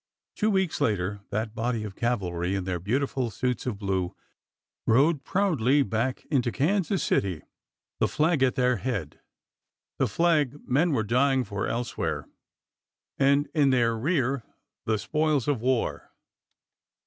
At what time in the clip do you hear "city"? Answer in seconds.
7.03-7.43